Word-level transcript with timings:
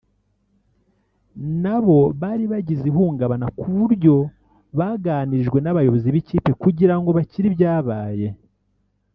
nabo 1.61 1.97
bari 2.21 2.45
bagize 2.51 2.83
ihungabana 2.91 3.47
ku 3.59 3.67
buryo 3.79 4.15
baganirijwe 4.79 5.57
n’abayobozi 5.61 6.07
b’ikipe 6.13 6.51
kugira 6.63 6.95
ngo 6.99 7.09
bakire 7.17 7.45
ibyabaye 7.51 8.27